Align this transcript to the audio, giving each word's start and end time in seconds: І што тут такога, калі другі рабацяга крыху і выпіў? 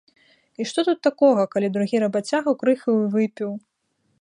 І 0.63 0.65
што 0.71 0.79
тут 0.87 0.99
такога, 1.07 1.45
калі 1.53 1.69
другі 1.75 2.01
рабацяга 2.05 2.51
крыху 2.65 2.91
і 3.03 3.05
выпіў? 3.17 3.51